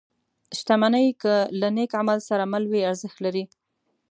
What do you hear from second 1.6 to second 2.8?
نېک عمل سره مل